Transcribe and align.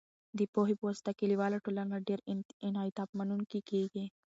د 0.37 0.39
پوهې 0.53 0.75
په 0.77 0.83
واسطه، 0.87 1.11
کلیواله 1.19 1.57
ټولنه 1.65 1.95
ډیر 2.07 2.19
انعطاف 2.67 3.09
منونکې 3.19 3.59
کېږي. 3.69 4.05